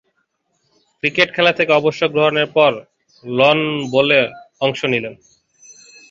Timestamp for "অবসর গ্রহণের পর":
1.73-2.71